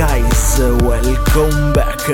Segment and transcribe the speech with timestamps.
[0.00, 2.06] guys, welcome back.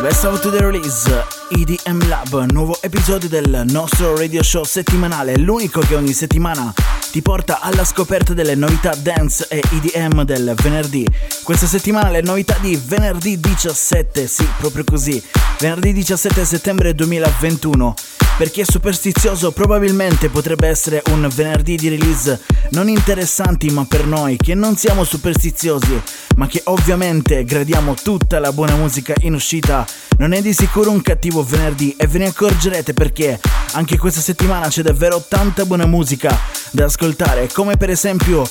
[0.00, 1.10] Best of the release
[1.50, 6.72] EDM Lab, nuovo episodio del nostro radio show settimanale, l'unico che ogni settimana
[7.10, 11.04] ti porta alla scoperta delle novità dance e EDM del venerdì.
[11.42, 15.20] Questa settimana le novità di venerdì 17, sì, proprio così,
[15.64, 17.94] venerdì 17 settembre 2021.
[18.36, 22.38] Per chi è superstizioso probabilmente potrebbe essere un venerdì di release
[22.72, 26.02] non interessanti ma per noi che non siamo superstiziosi
[26.36, 29.86] ma che ovviamente gradiamo tutta la buona musica in uscita
[30.18, 33.40] non è di sicuro un cattivo venerdì e ve ne accorgerete perché
[33.72, 36.36] anche questa settimana c'è davvero tanta buona musica
[36.72, 38.44] da ascoltare come per esempio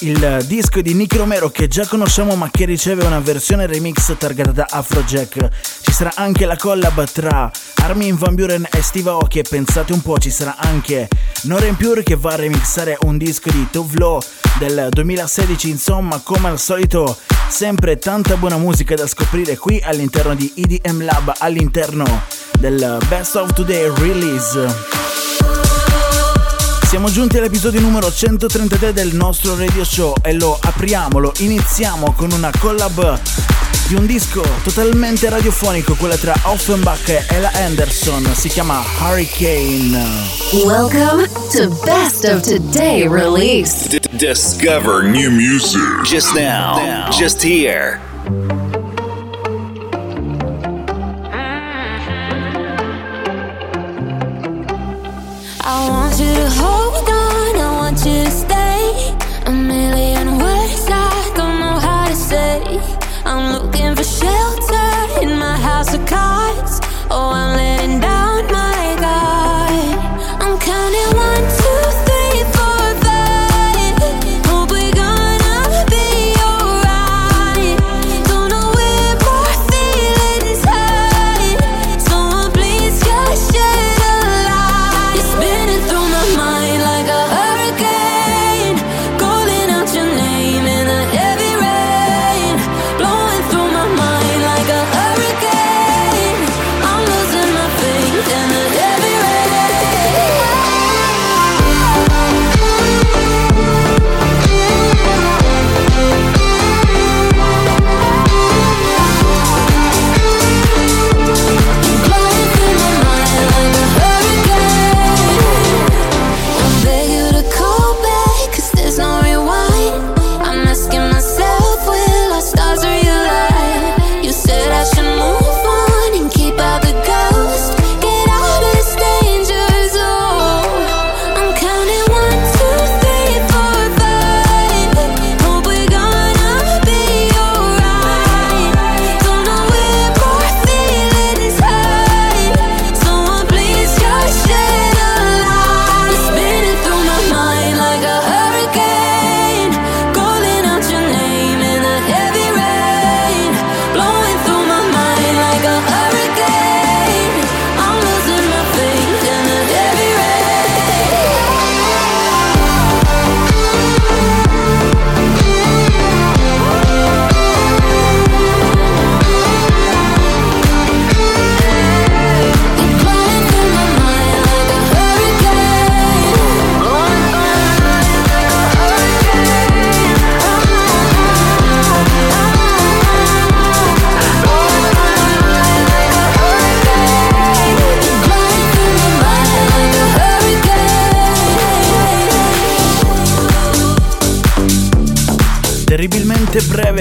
[0.00, 4.50] il disco di Nick Romero che già conosciamo ma che riceve una versione remix targata
[4.50, 5.48] da Afrojack.
[5.82, 7.50] Ci sarà anche la collab tra
[7.82, 11.08] Armin Van Buren e Steve Aoki e pensate un po' ci sarà anche
[11.42, 14.22] Noren Pure che va a remixare un disco di Tove Lo
[14.58, 17.16] del 2016 insomma come al solito
[17.48, 22.04] sempre tanta buona musica da scoprire qui all'interno di EDM Lab all'interno
[22.58, 25.53] del Best of Today Release.
[26.94, 32.30] Siamo giunti all'episodio numero 133 del nostro radio show e lo apriamo, lo iniziamo con
[32.30, 33.20] una collab
[33.88, 40.04] di un disco totalmente radiofonico, quella tra Offenbach e Ella Anderson, si chiama Hurricane.
[40.64, 43.88] Welcome to Best of Today release.
[43.88, 45.82] D- discover new music.
[46.04, 47.10] Just now.
[47.10, 47.98] Just here.
[55.66, 56.83] I want you to hold
[58.06, 58.53] on, I want you to stay.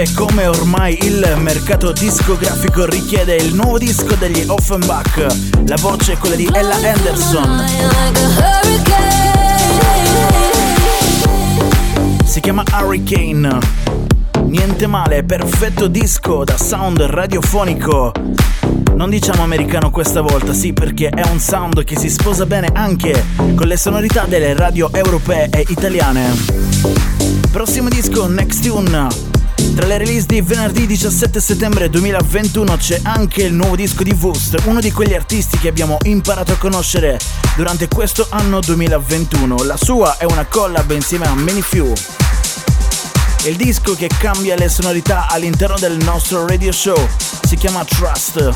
[0.04, 5.26] Breve come ormai il mercato discografico richiede il nuovo disco degli Offenbach.
[5.66, 7.66] La voce è quella di Ella Anderson.
[12.26, 13.58] Si chiama Hurricane.
[14.46, 18.12] Niente male, perfetto disco da sound radiofonico.
[18.96, 23.26] Non diciamo americano questa volta, sì, perché è un sound che si sposa bene anche
[23.56, 26.32] con le sonorità delle radio europee e italiane.
[27.90, 29.33] disco Next Tune.
[29.76, 34.62] Tra le release di venerdì 17 settembre 2021 c'è anche il nuovo disco di Vust,
[34.66, 37.20] uno di quegli artisti che abbiamo imparato a conoscere
[37.56, 39.64] durante questo anno 2021.
[39.64, 41.92] La sua è una collab insieme a Many Few.
[43.46, 47.08] Il disco che cambia le sonorità all'interno del nostro radio show
[47.46, 48.50] si chiama Trust.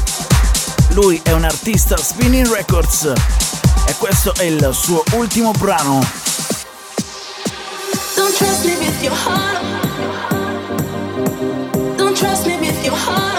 [0.90, 3.12] Lui è un artista Spinning Records
[3.88, 6.06] e questo è il suo ultimo brano.
[8.16, 9.97] Don't trust me with your heart.
[12.88, 13.37] Your heart,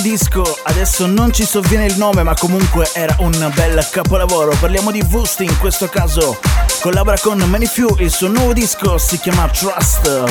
[0.00, 4.56] disco, adesso non ci sovviene il nome ma comunque era un bel capolavoro.
[4.58, 6.40] Parliamo di Vust in questo caso,
[6.80, 10.24] collabora con Many Few, il suo nuovo disco si chiama Trust.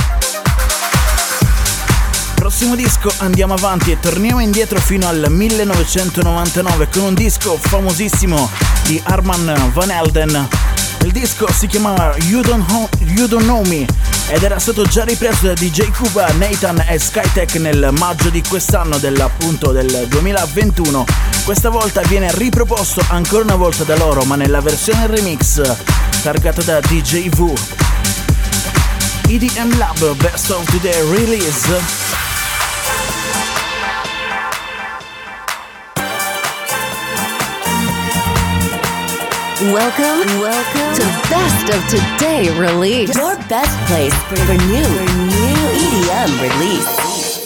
[2.36, 8.50] Prossimo disco andiamo avanti e torniamo indietro fino al 1999 con un disco famosissimo
[8.84, 10.79] di Arman Van Elden.
[11.04, 13.86] Il disco si chiamava You Don't, Ho- you Don't Know Me
[14.28, 18.98] ed era stato già ripreso da DJ Cuba, Nathan e Skytech nel maggio di quest'anno,
[18.98, 21.06] dell'appunto del 2021.
[21.46, 25.62] Questa volta viene riproposto ancora una volta da loro, ma nella versione remix
[26.22, 27.54] targata da DJ V.
[29.28, 32.29] EDM Lab Best of Today Release.
[39.62, 43.14] Welcome, welcome to Best of Today release.
[43.14, 47.40] Your best place for, new, for new EDM release.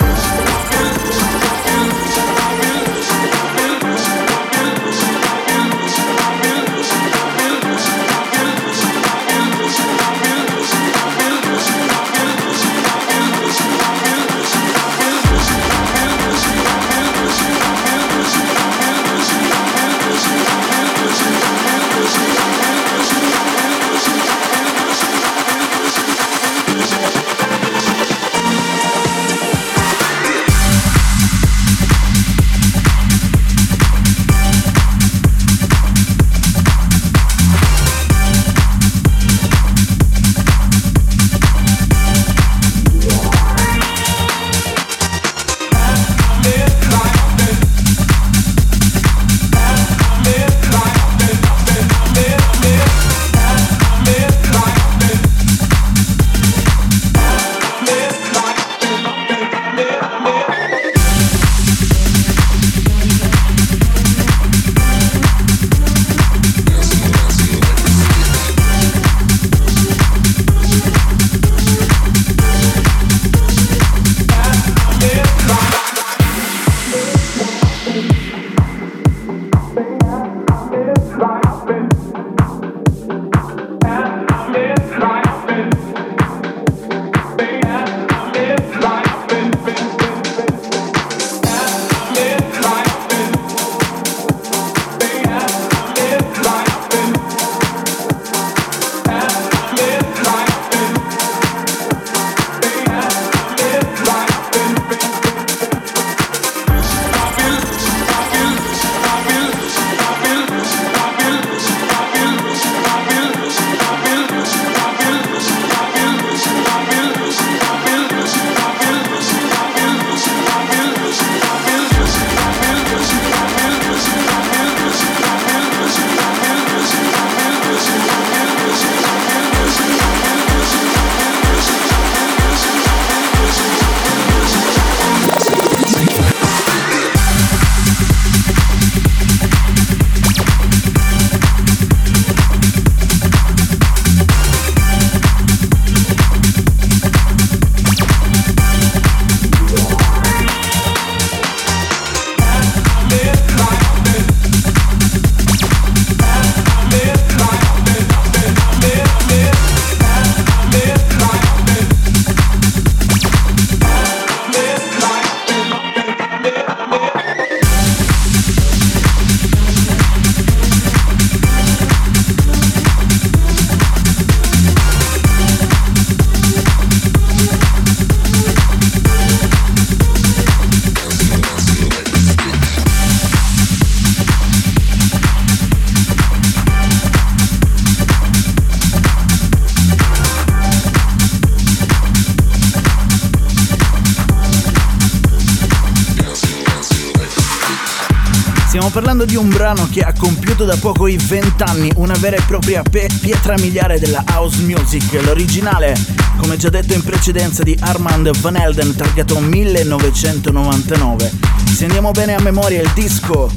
[199.73, 203.55] Brano che ha compiuto da poco i 20 anni, una vera e propria pe- pietra
[203.57, 205.13] miliare della house music.
[205.23, 205.95] L'originale,
[206.37, 211.31] come già detto in precedenza, di Armand Van Helden, targato 1999.
[211.73, 213.51] Se andiamo bene a memoria, il disco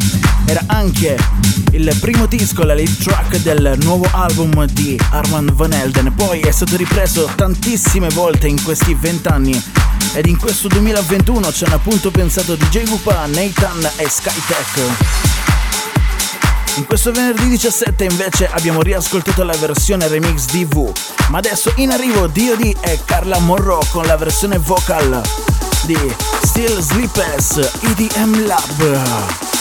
[0.46, 1.18] era anche
[1.72, 6.14] il primo disco, la lead track del nuovo album di Armand Van Helden.
[6.14, 9.62] Poi è stato ripreso tantissime volte in questi 20 anni
[10.14, 15.25] ed in questo 2021 ci hanno appunto pensato DJ Wupa, Nathan e Skytech.
[16.76, 20.92] In questo venerdì 17 invece abbiamo riascoltato la versione remix di V,
[21.30, 25.22] ma adesso in arrivo DOD e Carla Morro con la versione vocal
[25.84, 25.96] di
[26.42, 29.55] Still Sleepless EDM Lab.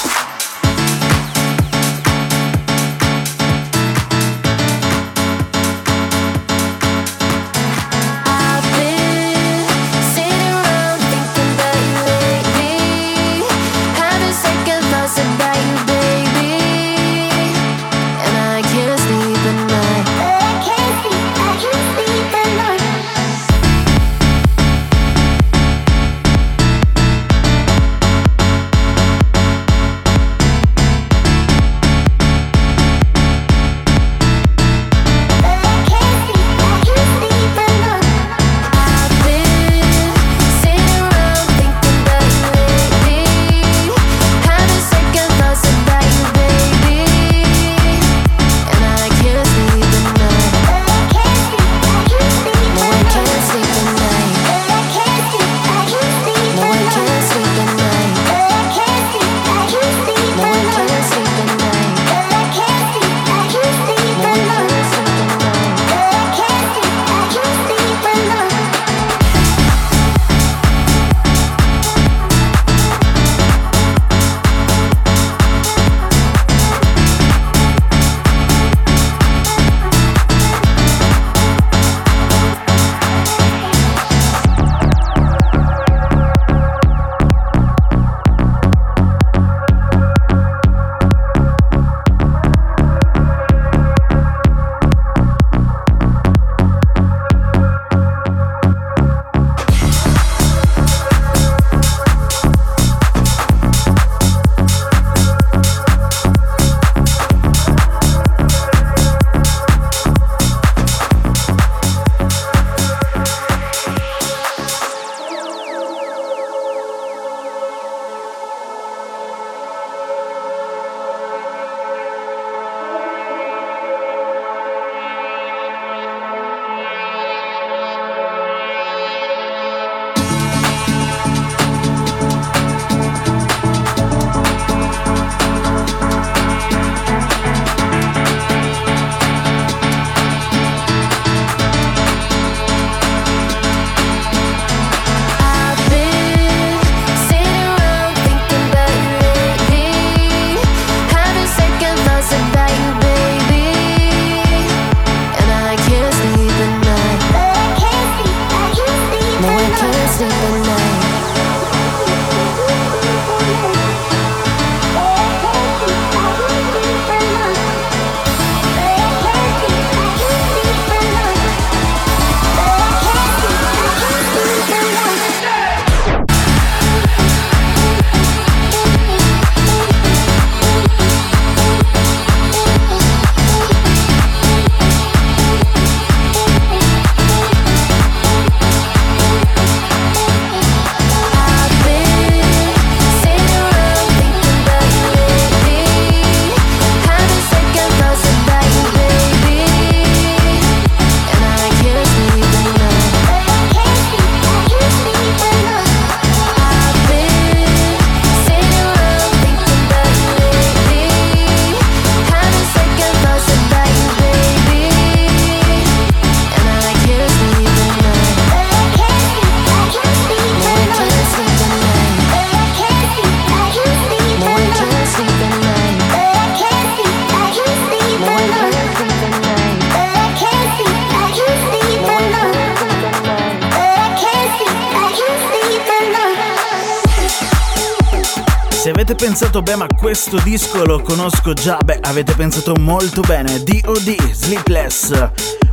[240.16, 243.62] Questo disco lo conosco già, beh, avete pensato molto bene.
[243.62, 245.12] DOD, Sleepless.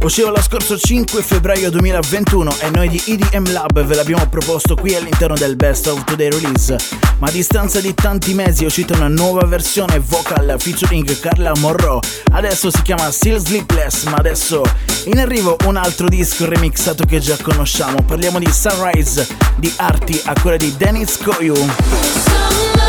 [0.03, 4.97] Usciva lo scorso 5 febbraio 2021 e noi di EDM Lab ve l'abbiamo proposto qui
[4.97, 6.77] all'interno del Best of Today Release.
[7.19, 12.01] Ma a distanza di tanti mesi è uscita una nuova versione vocal featuring Carla Morro.
[12.33, 14.65] Adesso si chiama Still Sleepless, ma adesso
[15.05, 18.03] in arrivo un altro disco remixato che già conosciamo.
[18.03, 19.25] Parliamo di Sunrise
[19.55, 22.82] di Arti a quella di Dennis Koyu.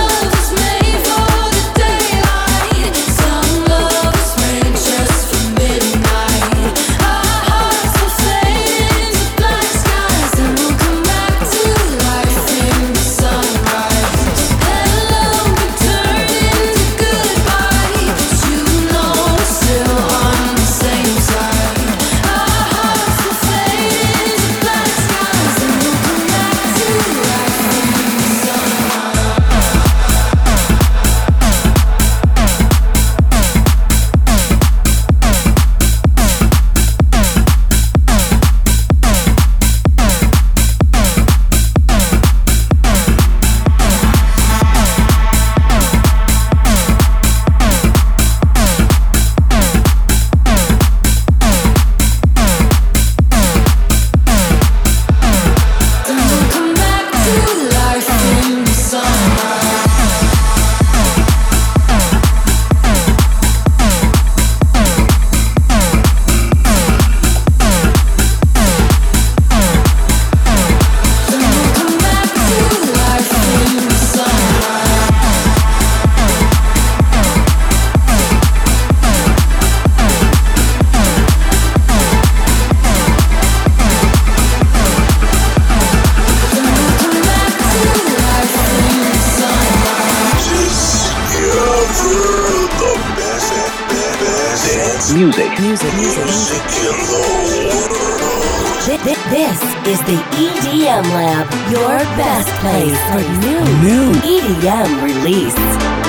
[105.64, 106.03] Il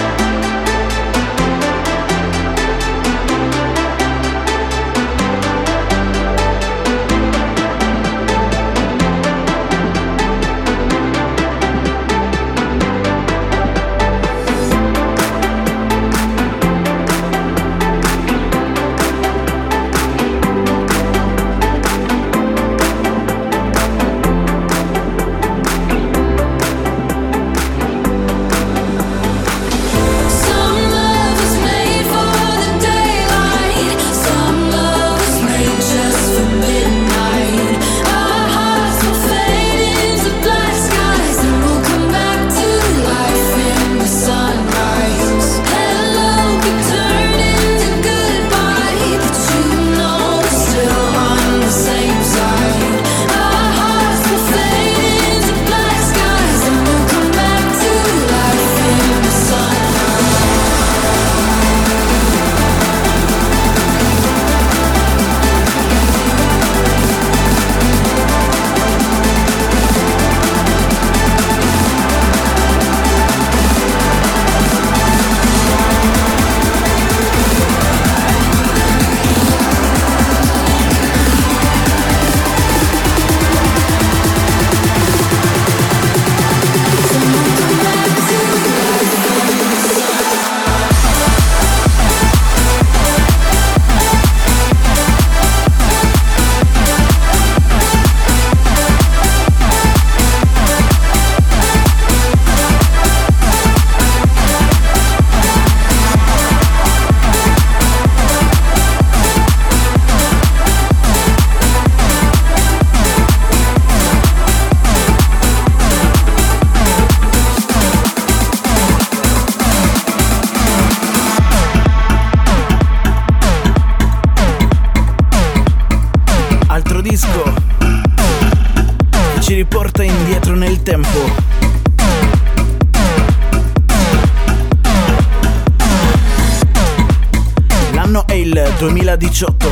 [138.85, 139.67] 2018.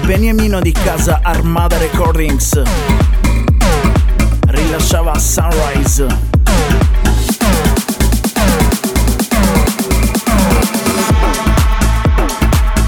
[0.00, 2.62] Il Beniamino di casa Armada Recordings
[4.46, 6.06] rilasciava Sunrise.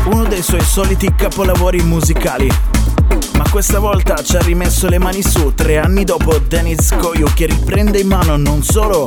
[0.06, 2.50] Uno dei suoi soliti capolavori musicali.
[3.36, 7.44] ma questa volta ci ha rimesso le mani su tre anni dopo Dennis Koyu che
[7.44, 9.06] riprende in mano non solo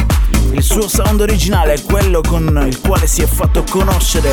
[0.52, 4.30] il suo sound originale, quello con il quale si è fatto conoscere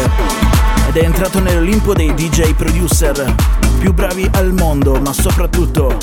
[0.89, 3.35] ed è entrato nell'Olimpo dei DJ producer
[3.79, 5.97] più bravi al mondo, ma soprattutto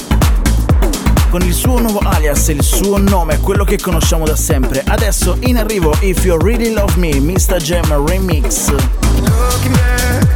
[1.30, 4.84] con il suo nuovo alias, il suo nome, quello che conosciamo da sempre.
[4.86, 7.58] Adesso in arrivo If You Really Love Me, Mr.
[7.58, 8.70] Jam Remix.
[8.70, 10.28] Looking back,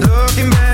[0.00, 0.73] looking back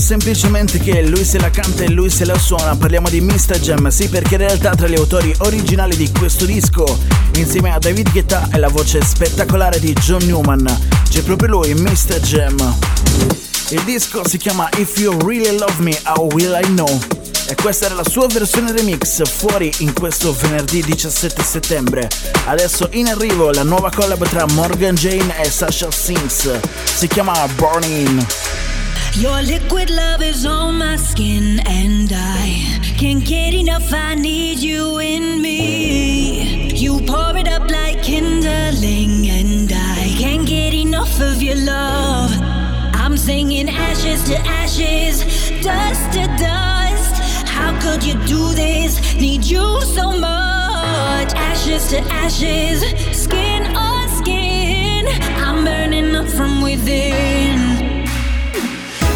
[0.00, 2.74] semplicemente che lui se la canta e lui se la suona.
[2.74, 3.58] Parliamo di Mr.
[3.60, 6.98] Jam, sì, perché in realtà tra gli autori originali di questo disco,
[7.34, 10.64] insieme a David Guetta e la voce spettacolare di John Newman,
[11.08, 12.20] c'è proprio lui, Mr.
[12.20, 12.76] Jam.
[13.68, 17.00] Il disco si chiama If You Really Love Me, How Will I Know?
[17.46, 22.08] E questa era la sua versione remix fuori in questo venerdì 17 settembre.
[22.46, 26.48] Adesso in arrivo la nuova collab tra Morgan Jane e Sasha Sings.
[26.84, 28.26] Si chiama Burning.
[29.16, 33.92] Your liquid love is on my skin, and I can't get enough.
[33.92, 36.70] I need you in me.
[36.74, 42.30] You pour it up like kindling, and I can't get enough of your love.
[42.94, 45.24] I'm singing ashes to ashes,
[45.60, 47.14] dust to dust.
[47.48, 49.14] How could you do this?
[49.16, 51.34] Need you so much.
[51.34, 52.80] Ashes to ashes,
[53.12, 55.06] skin on skin.
[55.44, 57.89] I'm burning up from within.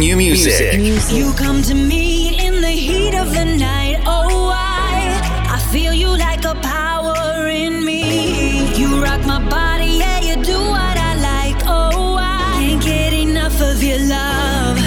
[0.00, 0.80] new music.
[1.12, 4.02] You come to me in the heat of the night.
[4.06, 5.20] Oh, I,
[5.56, 8.74] I feel you like a power in me.
[8.76, 11.62] You rock my body, yeah, you do what I like.
[11.66, 14.78] Oh, I can't get enough of your love.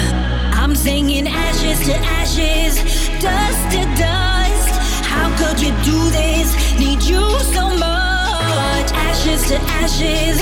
[0.52, 2.74] I'm singing ashes to ashes,
[3.22, 4.70] dust to dust.
[5.06, 6.48] How could you do this?
[6.76, 7.24] Need you
[7.54, 8.88] so much.
[9.08, 10.40] Ashes to ashes,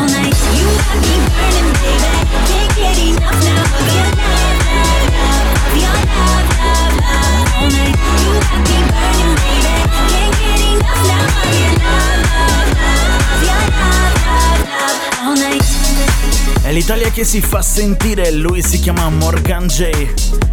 [0.00, 0.34] all night.
[0.56, 1.49] You got me burning,
[16.70, 19.90] È l'Italia che si fa sentire, lui si chiama Morgan J.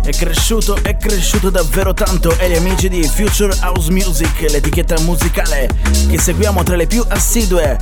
[0.01, 5.69] È cresciuto, è cresciuto davvero tanto e gli amici di Future House Music, l'etichetta musicale
[6.09, 7.77] che seguiamo tra le più assidue,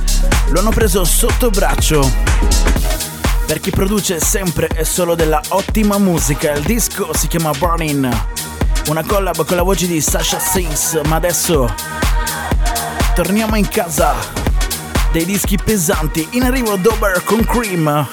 [0.50, 2.06] lo hanno preso sotto braccio.
[3.46, 8.06] Per chi produce sempre e solo della ottima musica, il disco si chiama Burning.
[8.88, 11.74] Una collab con la voce di Sasha Sings, ma adesso
[13.14, 14.45] torniamo in casa
[15.16, 16.28] dei dischi pesanti.
[16.32, 18.06] In arrivo Dober con Cream.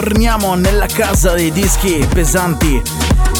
[0.00, 2.80] Torniamo nella casa dei dischi pesanti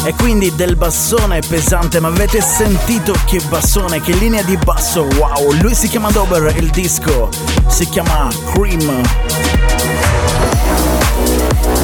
[0.04, 5.52] e quindi del bassone pesante, ma avete sentito che bassone, che linea di basso, wow,
[5.60, 7.28] lui si chiama Dober, il disco
[7.68, 9.00] si chiama Cream.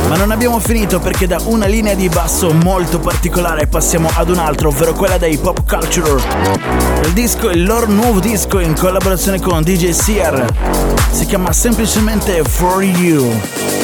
[0.08, 4.38] Ma non abbiamo finito perché da una linea di basso molto particolare passiamo ad un
[4.38, 6.20] altro, ovvero quella dei pop culture.
[7.04, 10.44] Il disco il loro nuovo disco in collaborazione con DJ Sear.
[11.12, 13.83] Si chiama semplicemente For You.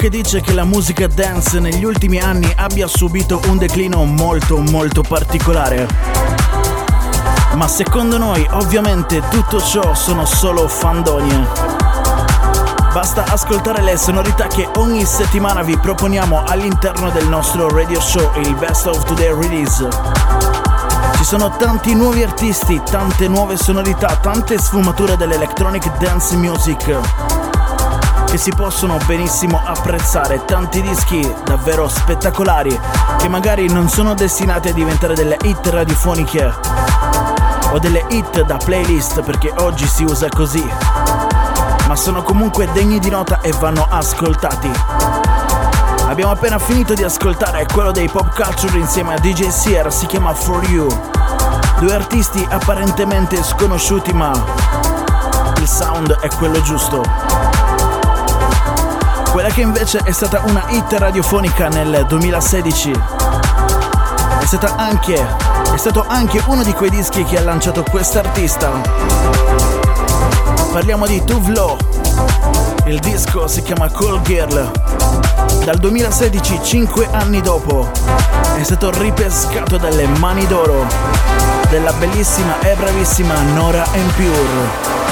[0.00, 5.02] che dice che la musica dance negli ultimi anni abbia subito un declino molto molto
[5.02, 5.86] particolare.
[7.56, 11.46] Ma secondo noi ovviamente tutto ciò sono solo fandonie.
[12.94, 18.54] Basta ascoltare le sonorità che ogni settimana vi proponiamo all'interno del nostro radio show, il
[18.54, 19.86] Best of Today Release.
[21.16, 27.39] Ci sono tanti nuovi artisti, tante nuove sonorità, tante sfumature dell'electronic dance music
[28.30, 32.78] che si possono benissimo apprezzare, tanti dischi davvero spettacolari
[33.18, 36.54] che magari non sono destinati a diventare delle hit radiofoniche
[37.72, 40.64] o delle hit da playlist perché oggi si usa così,
[41.88, 44.70] ma sono comunque degni di nota e vanno ascoltati.
[46.06, 50.32] Abbiamo appena finito di ascoltare quello dei Pop Culture insieme a DJ Sear, si chiama
[50.34, 50.86] For You.
[51.80, 54.30] Due artisti apparentemente sconosciuti ma
[55.56, 57.79] il sound è quello giusto.
[59.30, 62.92] Quella che invece è stata una hit radiofonica nel 2016
[64.40, 68.70] è stata anche è stato anche uno di quei dischi che ha lanciato quest'artista.
[70.72, 71.76] Parliamo di Tuvlo.
[72.86, 74.70] Il disco si chiama Cool Girl.
[75.64, 77.88] Dal 2016, 5 anni dopo,
[78.56, 80.86] è stato ripescato dalle mani d'oro
[81.68, 85.09] della bellissima e bravissima Nora Pure.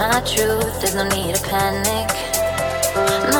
[0.00, 3.39] My truth, there's no need to panic.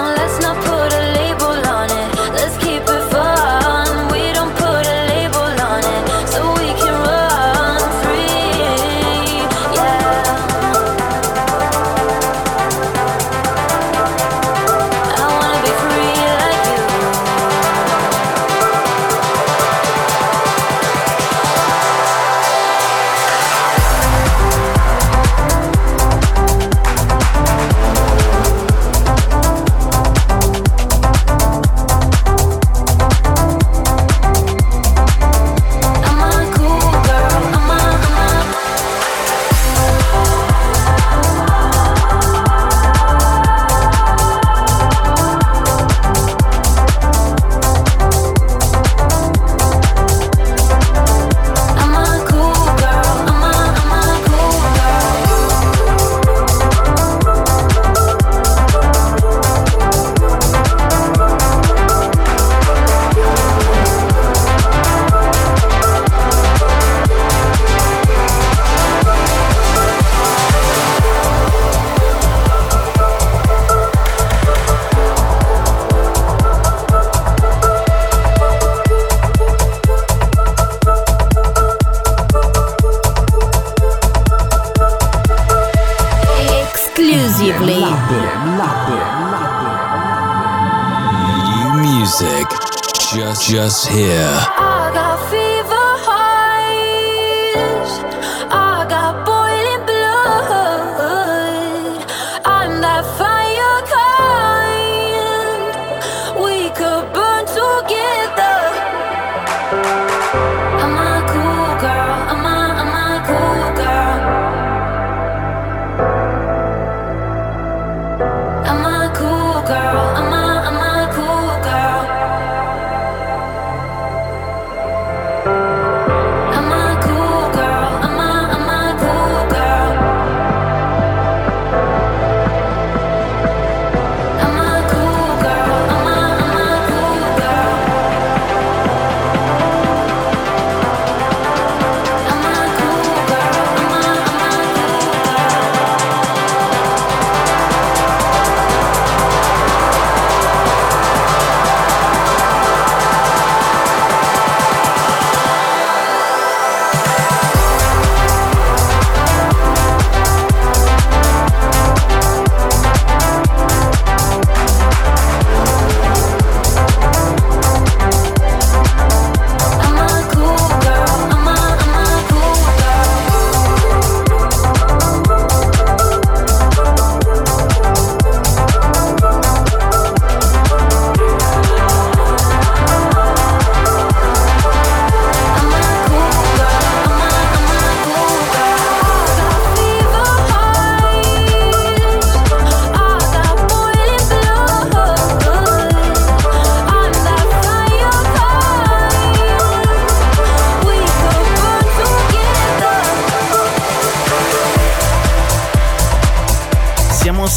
[93.13, 95.50] just just here.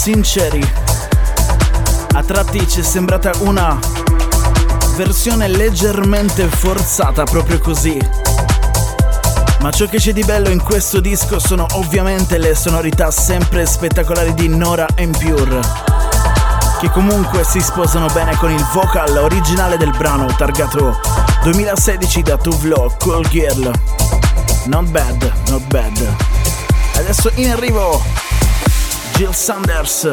[0.03, 0.61] sinceri,
[2.11, 3.79] a tratti ci è sembrata una
[4.97, 7.97] versione leggermente forzata proprio così.
[9.61, 14.33] Ma ciò che c'è di bello in questo disco sono ovviamente le sonorità sempre spettacolari
[14.33, 15.61] di Nora and Pure,
[16.81, 20.99] che comunque si sposano bene con il vocal originale del brano targato
[21.43, 23.71] 2016 da Tuvlo Cool Girl.
[24.65, 26.13] Not bad, not bad.
[26.97, 28.22] Adesso in arrivo
[29.23, 30.09] Jill Sanders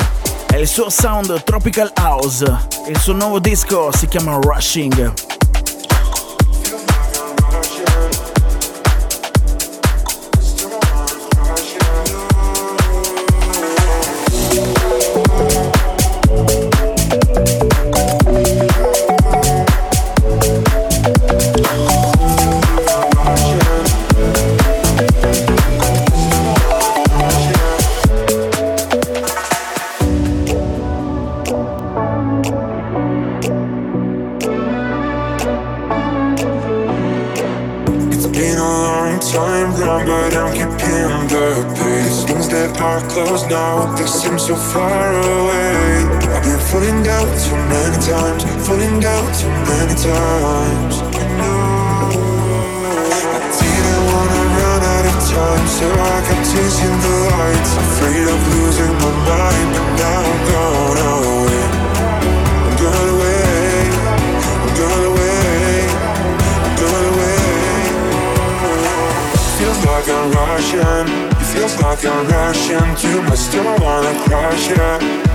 [0.53, 2.45] e il suo sound Tropical House.
[2.87, 5.30] Il suo nuovo disco si chiama Rushing.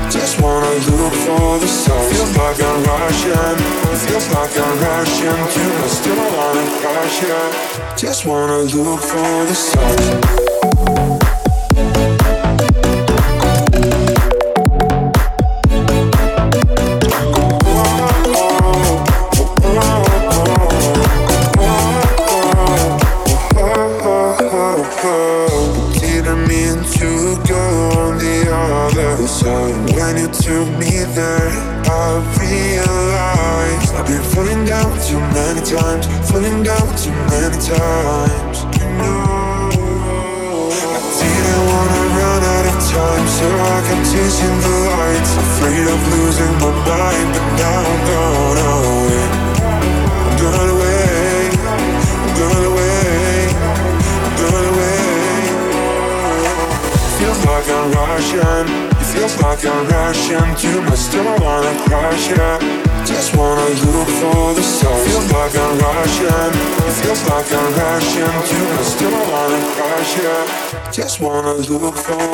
[0.10, 2.10] Just wanna look for the sun.
[2.12, 3.58] Feels like I'm rushing.
[4.06, 5.36] Feels like I'm Russian.
[5.54, 7.96] Can I still wanna crush ya?
[7.98, 11.25] Just wanna look for the sun.
[71.46, 72.25] Sometimes you will fall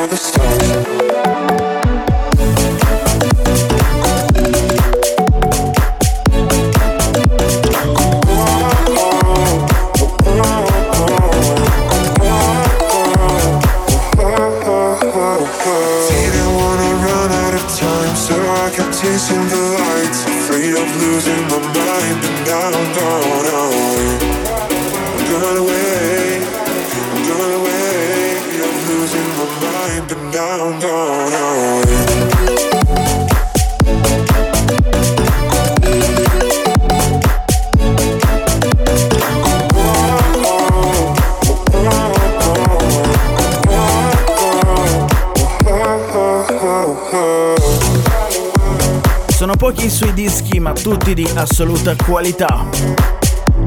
[49.72, 52.66] pochi i suoi dischi, ma tutti di assoluta qualità.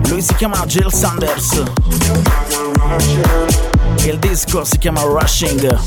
[0.07, 1.63] Lui si chiama Jill Sanders.
[4.03, 5.79] Il disco si chiama Rushing.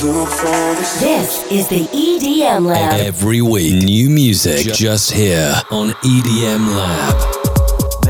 [0.00, 1.00] This.
[1.00, 3.00] This is the EDM Lab.
[3.00, 7.39] Every week, new music just here on EDM Lab.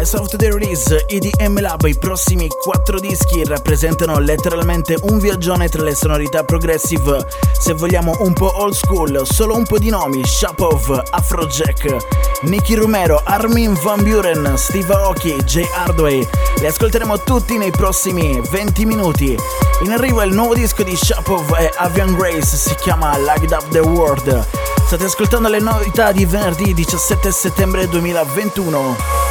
[0.01, 5.83] Best of the Release EDM Lab, i prossimi quattro dischi rappresentano letteralmente un viaggione tra
[5.83, 11.03] le sonorità progressive, se vogliamo un po' old school, solo un po' di nomi, Shapov,
[11.11, 11.97] Afrojack,
[12.45, 16.27] Nicky Romero, Armin Van Buren, Steve Aoki, Jay Hardway,
[16.61, 19.37] li ascolteremo tutti nei prossimi 20 minuti.
[19.83, 23.81] In arrivo il nuovo disco di Shapov e Avian Grace, si chiama Light Up the
[23.81, 24.47] World.
[24.87, 29.30] State ascoltando le novità di venerdì 17 settembre 2021.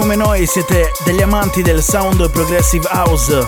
[0.00, 3.46] Come noi siete degli amanti del sound progressive house,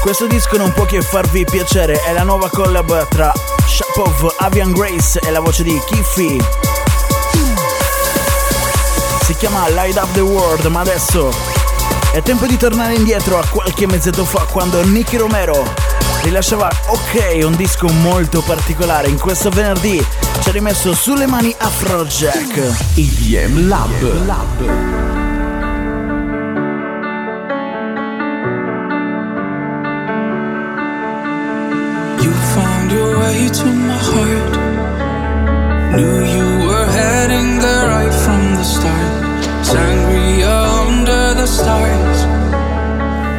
[0.00, 3.30] questo disco non può che farvi piacere, è la nuova collab tra
[3.66, 6.40] Shapov, Avian Grace e la voce di Kiffy.
[9.24, 11.30] Si chiama Light Up the World, ma adesso
[12.12, 15.70] è tempo di tornare indietro a qualche mezzetto fa quando Nicky Romero
[16.22, 19.08] rilasciava Ok, un disco molto particolare.
[19.08, 20.02] In questo venerdì
[20.40, 22.74] ci ha rimesso sulle mani Afrojack.
[22.94, 24.24] EDM Lab.
[24.24, 25.03] Lab.
[33.58, 34.54] To my heart.
[35.94, 39.12] Knew you were heading there right from the start.
[39.70, 42.18] Sangria under the stars.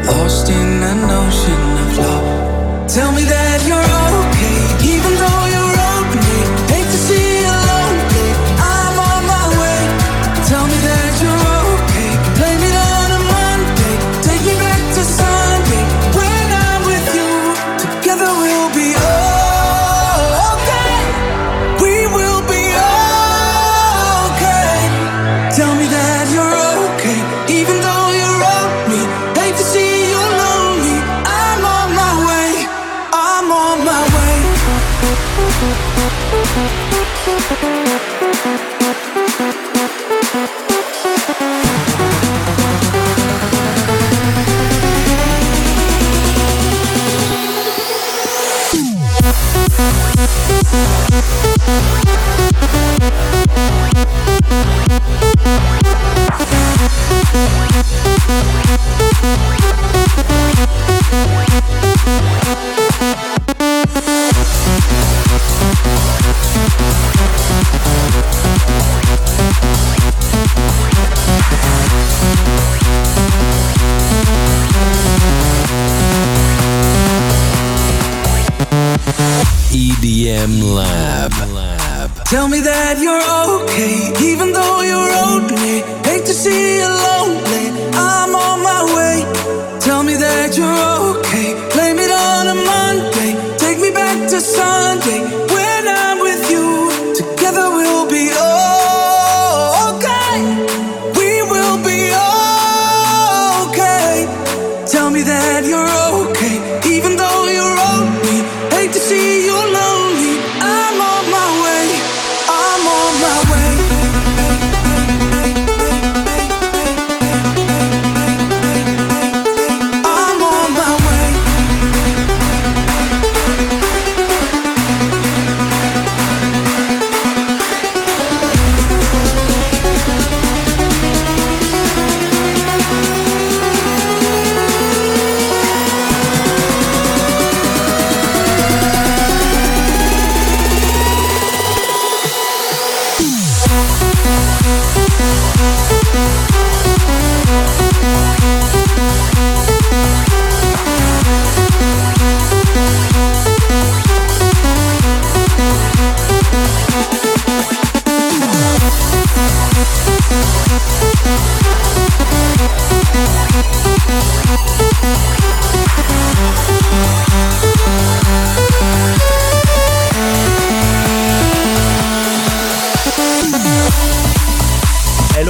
[0.07, 2.27] Lost in an ocean of love.
[2.87, 4.04] Tell me that you're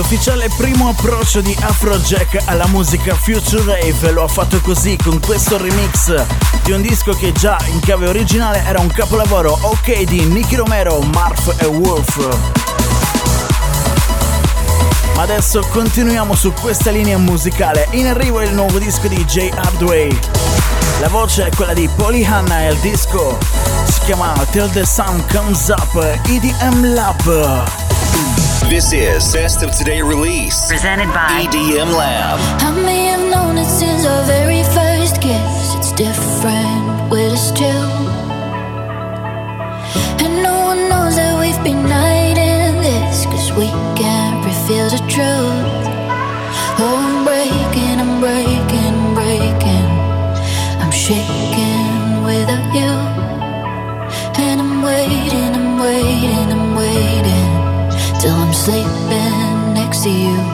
[0.08, 4.12] l'ufficiale primo approccio di Afrojack alla musica Future Rave.
[4.12, 6.24] Lo ha fatto così con questo remix
[6.62, 10.99] di un disco che già in chiave originale era un capolavoro ok di Nicky Romero,
[11.12, 12.18] Marf e Wolf.
[15.16, 17.88] Ma adesso continuiamo su questa linea musicale.
[17.91, 20.16] In arrivo il nuovo disco di Jay Hardway.
[20.99, 23.39] La voce è quella di Polly Hanna e il disco
[23.89, 27.84] si chiama Till the Sun Comes Up EDM Lab.
[28.68, 30.68] This is Best of Today release.
[30.68, 32.39] Presented by EDM Lab.
[32.61, 35.76] I may have known it since our very first kiss.
[35.76, 37.63] It's different with us two.
[40.26, 45.44] And no one knows that we've been hiding this, cause we can't reveal the truth.
[58.66, 60.44] Sleeping next to you.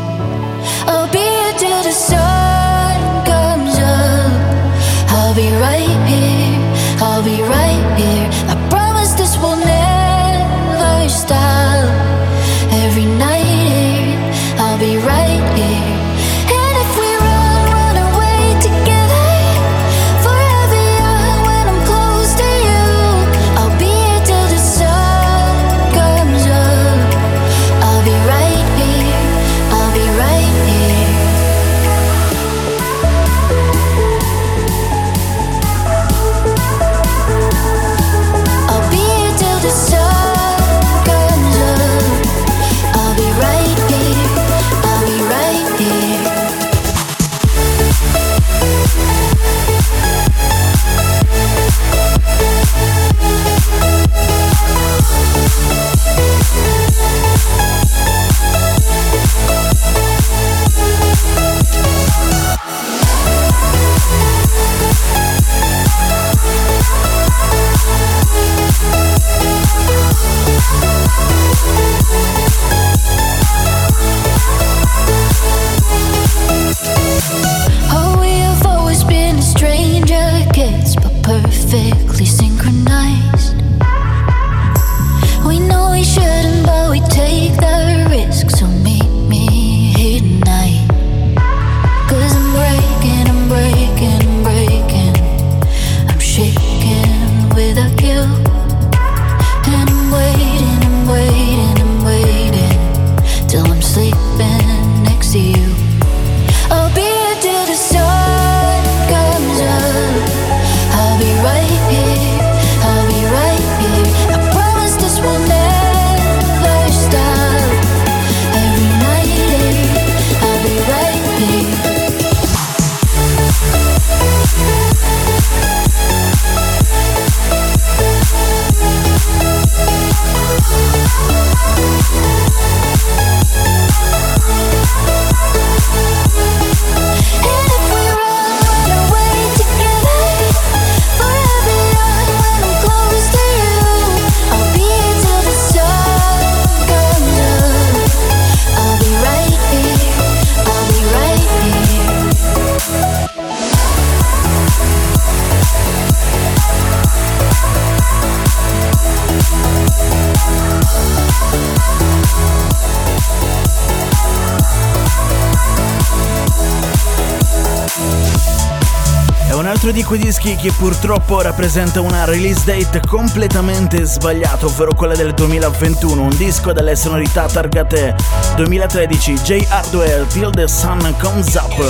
[169.84, 175.34] Altro di quei dischi che purtroppo rappresenta una release date completamente sbagliata, ovvero quella del
[175.34, 178.16] 2021, un disco dalle sonorità targate
[178.58, 181.84] 2013, J Hardware, Till the Sun Comes Up.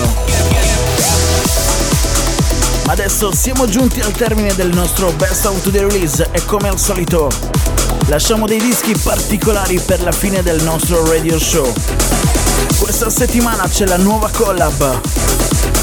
[2.85, 7.29] Adesso siamo giunti al termine del nostro Best of the Release e come al solito
[8.05, 11.69] lasciamo dei dischi particolari per la fine del nostro radio show.
[12.79, 15.40] Questa settimana c'è la nuova collab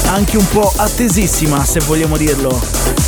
[0.09, 2.59] anche un po' attesissima se vogliamo dirlo,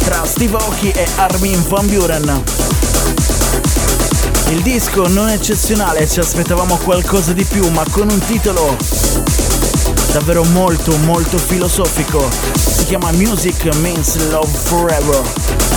[0.03, 2.43] tra Steve Aoki e Armin van Buren.
[4.49, 8.77] Il disco non è eccezionale, ci aspettavamo qualcosa di più, ma con un titolo
[10.11, 12.29] davvero molto molto filosofico.
[12.55, 15.70] Si chiama Music Means Love Forever.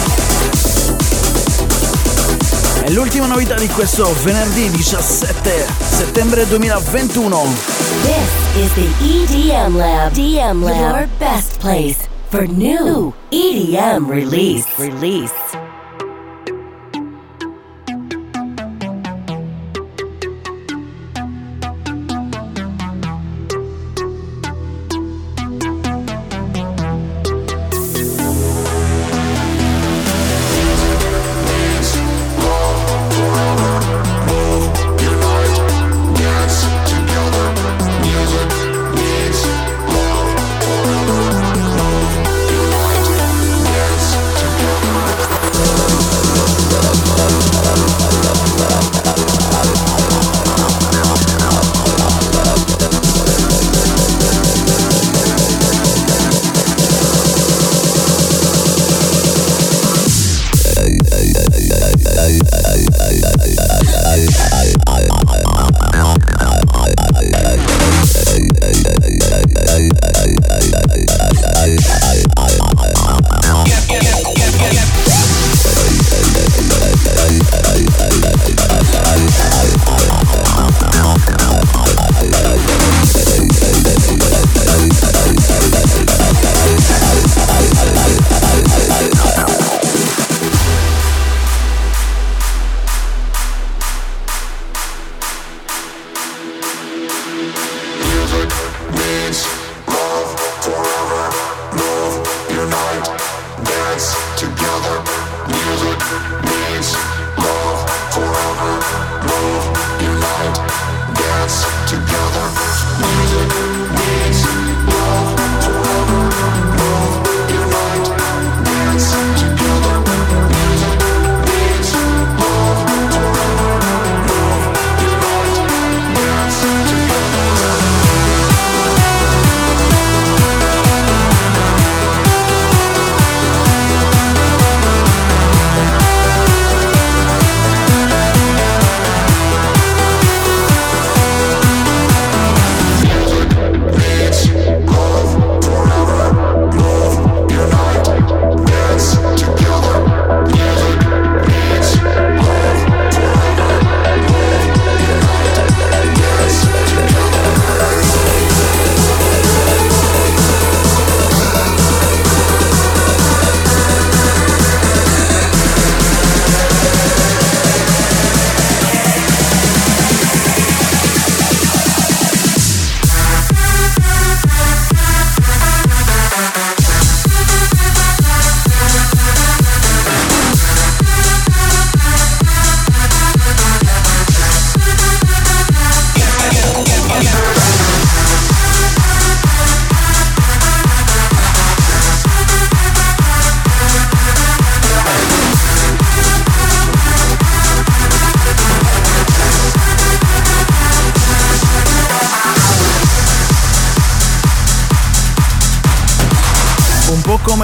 [2.85, 7.43] È l'ultima novità di questo venerdì 17 settembre 2021.
[8.03, 10.13] This is the EDM Lab.
[10.13, 10.77] EDM Lab.
[10.77, 14.67] Your best place for new EDM release.
[14.77, 15.64] Release.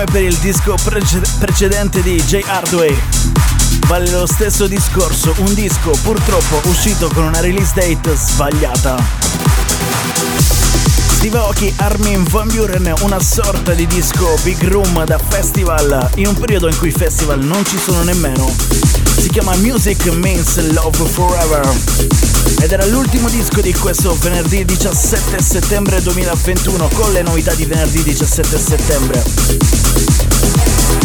[0.04, 2.42] Per il disco prece- precedente di J.
[2.46, 2.96] Hardway.
[3.86, 8.96] Vale lo stesso discorso, un disco purtroppo uscito con una release date sbagliata.
[11.16, 16.34] Steve Aoki, Armin Van Buren, una sorta di disco big room da festival, in un
[16.34, 18.89] periodo in cui i festival non ci sono nemmeno.
[19.20, 21.70] Si chiama Music Means Love Forever
[22.62, 28.02] ed era l'ultimo disco di questo venerdì 17 settembre 2021 con le novità di venerdì
[28.02, 30.29] 17 settembre.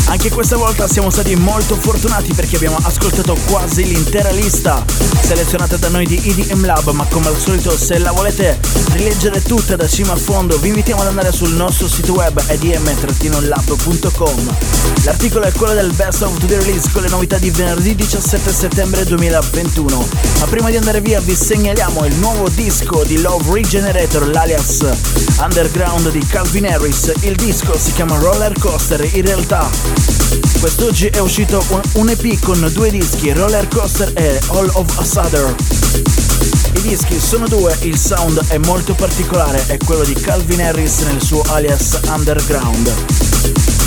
[0.08, 4.84] Anche questa volta siamo stati molto fortunati perché abbiamo ascoltato quasi l'intera lista
[5.22, 8.60] selezionata da noi di EDM Lab, ma come al solito se la volete
[8.92, 14.56] rileggere tutta da cima a fondo vi invitiamo ad andare sul nostro sito web edm-lab.com.
[15.04, 19.04] L'articolo è quello del Best of the Release con le novità di venerdì 17 settembre
[19.06, 20.08] 2021.
[20.40, 24.84] Ma prima di andare via vi segnaliamo il nuovo disco di Love Regenerator, l'alias
[25.40, 27.12] Underground di Calvin Harris.
[27.22, 30.16] Il disco si chiama Roller Coaster, in realtà
[30.60, 35.04] Quest'oggi è uscito un, un EP con due dischi, Roller Coaster e All of a
[35.04, 35.56] Sudden.
[36.74, 41.22] I dischi sono due, il sound è molto particolare, è quello di Calvin Harris nel
[41.22, 42.94] suo alias Underground.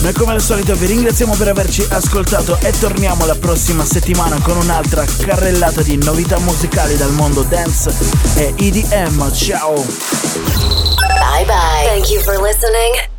[0.03, 4.57] Noi come al solito vi ringraziamo per averci ascoltato e torniamo la prossima settimana con
[4.57, 7.93] un'altra carrellata di novità musicali dal mondo dance
[8.35, 9.33] e EDM.
[9.33, 9.75] Ciao!
[9.75, 11.85] Bye bye.
[11.87, 13.18] Thank you for listening.